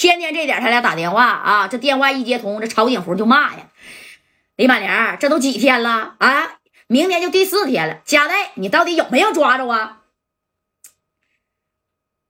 [0.00, 3.68] 天天这点他俩打电话啊，这电话一接通，这曹景福就骂呀
[4.56, 6.58] ：“李满玲，这都几天了啊？
[6.86, 10.00] 明天就第四天了，加代你到底有没有抓着啊？”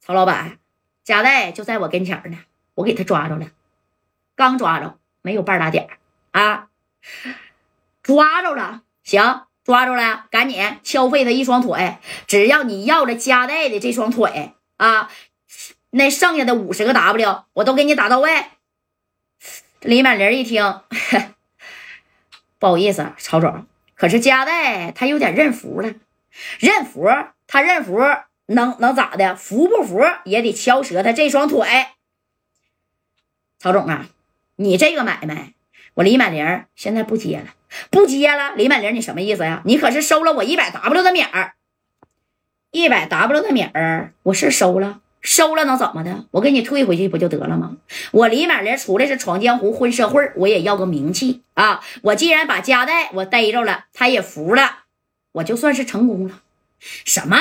[0.00, 0.60] 曹老板，
[1.02, 2.38] 加代就在我跟前呢，
[2.76, 3.48] 我给他抓着了，
[4.36, 5.88] 刚抓着，没有半打点
[6.30, 6.68] 啊，
[8.00, 9.42] 抓着了，行。
[9.64, 11.98] 抓住了，赶紧敲废他一双腿！
[12.28, 15.10] 只要你要了加代的这双腿啊，
[15.96, 18.44] 那剩下的五十个 W 我都给你打到位。
[19.80, 20.80] 李满林一听，
[22.58, 25.94] 不好意思，曹总，可是加代他有点认服了，
[26.60, 27.08] 认服
[27.46, 27.98] 他认服
[28.44, 29.34] 能能咋的？
[29.36, 31.66] 服不服也得敲折他这双腿。
[33.58, 34.06] 曹总啊，
[34.56, 35.54] 你这个买卖。
[35.94, 37.54] 我李满玲现在不接了，
[37.88, 38.54] 不接了。
[38.54, 39.62] 李满玲，你什么意思呀？
[39.64, 41.54] 你可是收了我一百 W 的米儿，
[42.70, 46.24] 一百 W 的米儿，我是收了，收了能怎么的？
[46.30, 47.72] 我给你退回去不就得了吗？
[48.12, 51.82] 我李满玲出来是闯江湖、混社会，我也要个名气啊！
[52.02, 54.84] 我既然把家代我逮着了，他也服了，
[55.32, 56.42] 我就算是成功了。
[56.78, 57.36] 什么？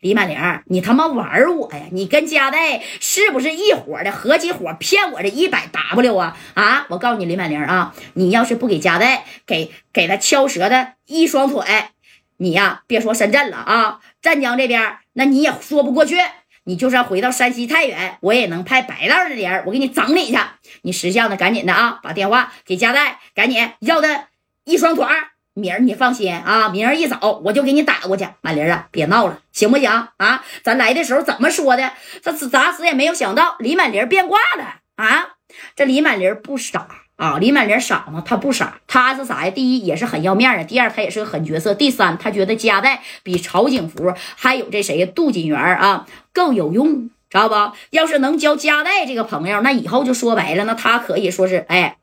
[0.00, 1.86] 李满玲，你他妈玩我呀？
[1.92, 4.12] 你跟加代是不是一伙的？
[4.12, 6.36] 合起伙骗我这一百 W 啊？
[6.52, 6.86] 啊！
[6.90, 11.64] 我告诉你，李满玲啊，你要是不给加代给给他敲折的一双腿，
[12.36, 16.16] 你呀别说深圳了啊，湛江这边那你也说不过去。
[16.64, 20.38] 你就算回到山西太原，我也能派白道的人，我给你整你去。
[20.82, 24.28] 你识相的，赶紧的啊，把电话给加代，赶紧要他
[24.64, 25.04] 一双腿。
[25.54, 28.26] 明儿你放心啊，明儿一早我就给你打过去。
[28.40, 30.44] 满玲啊，别闹了，行不行啊？
[30.62, 31.92] 咱来的时候怎么说的？
[32.22, 35.30] 这咋死也没有想到李满玲变卦了啊！
[35.74, 36.86] 这李满玲不傻
[37.20, 38.22] 啊，李满玲傻吗？
[38.24, 39.50] 他不傻，他是啥呀？
[39.50, 47.54] 第一也是很要面的，第二他也是个狠角色，第三他觉得加代比曹景福还有这谁杜锦元啊更有用，知道不？
[47.90, 51.98] 要是能交加代这个朋友，那以后就说白了，那他可以说是哎。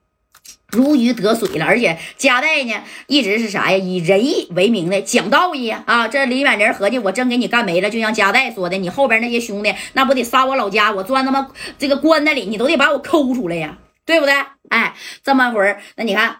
[0.69, 2.73] 如鱼得水了，而且加代呢，
[3.07, 3.77] 一直是啥呀？
[3.77, 6.09] 以仁义为名的，讲道义啊！
[6.09, 10.91] 这李满林合计，我真给你干没了，就像加代说的，你后边那些兄弟，那不得杀我老家？
[10.91, 11.47] 我钻他妈
[11.79, 14.33] 这个棺材里，你都得把我抠出来呀，对不对？
[14.69, 16.39] 哎，这么会儿，那你看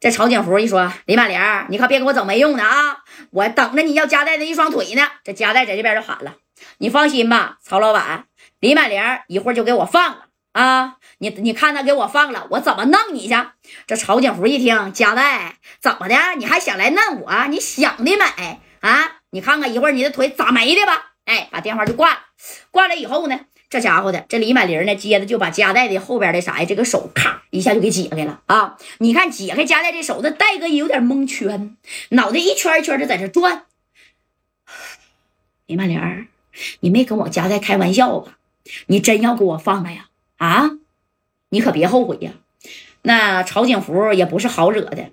[0.00, 3.04] 这曹景福一说，李满玲，你可别给我整没用的啊！
[3.30, 5.08] 我等着你要夹带的一双腿呢。
[5.22, 6.34] 这夹带在这边就喊了，
[6.78, 8.24] 你放心吧，曹老板，
[8.58, 10.26] 李满玲一会儿就给我放了。
[10.52, 13.34] 啊，你你看他给我放了，我怎么弄你去？
[13.86, 16.16] 这曹景福一听，加代怎么的？
[16.36, 17.46] 你还想来弄我？
[17.48, 19.12] 你想的美啊！
[19.30, 21.12] 你看看一会儿你的腿咋没的吧？
[21.26, 22.18] 哎，把电话就挂了。
[22.72, 28.78] 挂了以后呢，这家伙的这李满玲呢，接着就把夹带的后边的啥呀，这个手咔一下就给解开了啊！
[28.98, 31.76] 你看解开夹带这手，那戴哥也有点蒙圈，
[32.10, 33.66] 脑袋一圈一圈的在这转。
[35.66, 36.28] 李满玲，
[36.80, 38.38] 你没跟我夹带开玩笑吧？
[38.86, 40.08] 你真要给我放了呀？
[40.36, 40.70] 啊，
[41.48, 42.32] 你可别后悔呀！
[43.02, 45.10] 那曹景福也不是好惹的。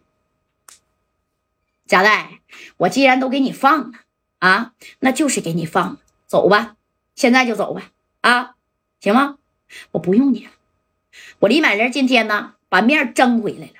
[1.87, 2.39] 夹带，
[2.77, 3.99] 我既然都给你放了
[4.39, 5.99] 啊，那就是给你放了。
[6.27, 6.75] 走吧，
[7.15, 7.91] 现在就走吧。
[8.21, 8.55] 啊，
[8.99, 9.35] 行吗？
[9.91, 10.51] 我不用你了。
[11.39, 13.73] 我李满人今天呢，把面争回来了。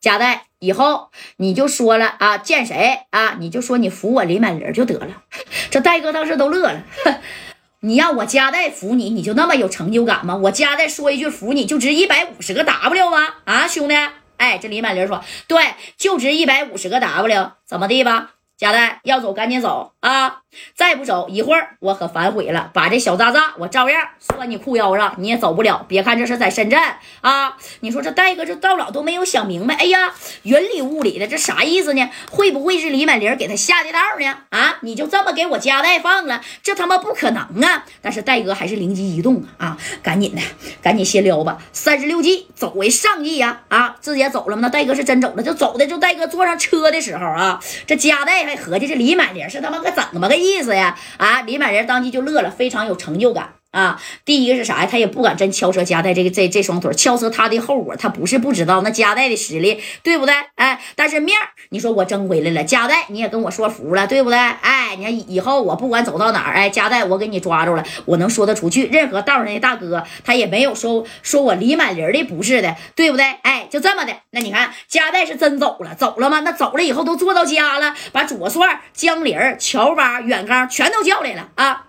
[0.00, 5.22] 贾代，以后你就说了啊，见谁啊，你就说你服我李满人就得了。
[5.70, 6.82] 这戴哥当时都乐了。
[7.84, 10.34] 你让我加代服你，你就那么有成就感吗？
[10.36, 13.34] 我加代说一句服你就值一百五十个 W 吗？
[13.44, 13.94] 啊，兄弟，
[14.38, 18.34] 哎，这李满林说对，就值一百五十个 W，怎么地吧？
[18.56, 20.40] 贾代要走赶紧走啊！
[20.74, 25.86] 再不走一会儿我可反悔了，把这小渣渣我照样拴你裤腰上，你也走不了。
[25.88, 26.78] 别看这是在深圳
[27.22, 32.10] 啊，你说这戴哥这到老都没有想明白，哎呀，云里雾里的这啥意思呢？
[32.30, 34.38] 会不会是李满玲给他下的道呢？
[34.50, 36.42] 啊，你就这么给我夹带放了？
[36.62, 37.86] 这他妈不可能啊！
[38.02, 40.42] 但是戴哥还是灵机一动啊，赶紧的，
[40.82, 41.56] 赶紧先撩吧。
[41.72, 43.62] 三十六计走为上计呀！
[43.68, 44.62] 啊，自己也走了吗？
[44.62, 48.52] 那戴哥是真走了，就走的就戴哥坐上车的时候啊，这夹带还。
[48.62, 50.98] 合计这李满玲是他妈个怎么个意思呀？
[51.18, 54.00] 啊，李满仁当即就乐了，非常有成就感啊。
[54.24, 54.88] 第一个是啥呀？
[54.88, 60.34] 他也不敢真敲折夹带这个这这双腿，敲折他的后果，他不是不知道那夹带的实力，对不对？
[60.54, 61.36] 哎，但是面
[61.70, 64.38] 你说我争回来了，夹带你也跟我说服了，对不对？
[64.38, 68.86] 哎，你看以后我不管走到哪儿，哎，夹带我给你抓住了，我能说得出去。
[68.86, 73.24] 任何道上的大哥，他也没有说说我李满林的不是的，对不对？
[73.42, 74.12] 哎，就这么的。
[74.30, 76.40] 那你看夹带是真走了，走了吗？
[76.40, 81.86] 那走了以后都坐到家了，把左帅、江林、乔八、远刚全都叫来了啊。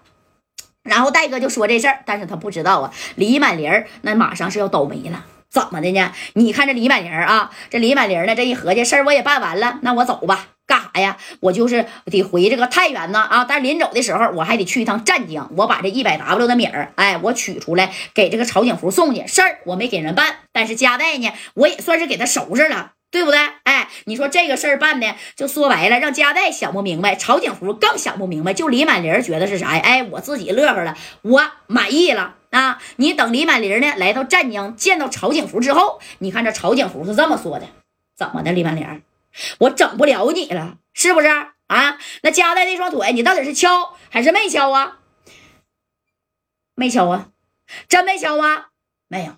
[0.83, 5.25] 然后戴哥就说这事儿，但是他不知道啊，李满玲那马上是要倒霉了。
[5.49, 6.11] 怎么的呢？
[6.33, 10.47] 你看这李满玲啊，这李满玲呢，这一合计事儿我也办完了，那我走吧。
[10.65, 11.17] 干啥呀？
[11.41, 13.45] 我就是得回这个太原呢啊！
[13.47, 19.27] 但是临走的时候，我还得去一趟湛江，我把这一百 W 的米儿，哎，我取出来给这个曹景福送去。
[19.27, 23.39] 事儿我没给人办，但是夹带呢，我也算是给他收拾了，对不对？
[23.63, 28.55] 哎，你说这个事儿办的，就说白了，让加代想不明白，曹景福更想不明白。
[28.55, 29.81] 就李满玲觉得是啥呀？
[29.83, 32.81] 哎，我自己乐呵了，我满意了啊！
[32.95, 37.67] 你等李满玲呢来到湛江见到曹景福之后，你看这曹景福是这么说的：
[38.17, 39.03] 怎么的，李满玲？
[39.59, 41.27] 我整不了你了，是不是
[41.67, 41.99] 啊？
[42.23, 44.97] 那加代那双腿，你到底是敲还是没敲啊？
[46.73, 47.27] 没敲啊，
[47.87, 48.69] 真没敲啊？
[49.07, 49.35] 没有。